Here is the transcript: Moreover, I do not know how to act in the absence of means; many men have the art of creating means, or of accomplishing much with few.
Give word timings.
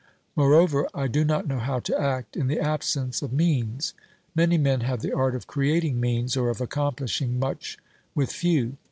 Moreover, 0.35 0.87
I 0.95 1.05
do 1.07 1.23
not 1.23 1.45
know 1.47 1.59
how 1.59 1.79
to 1.81 2.01
act 2.01 2.35
in 2.35 2.47
the 2.47 2.59
absence 2.59 3.21
of 3.21 3.31
means; 3.31 3.93
many 4.33 4.57
men 4.57 4.81
have 4.81 5.01
the 5.01 5.13
art 5.13 5.35
of 5.35 5.45
creating 5.45 5.99
means, 5.99 6.35
or 6.35 6.49
of 6.49 6.59
accomplishing 6.59 7.37
much 7.37 7.77
with 8.15 8.31
few. 8.31 8.77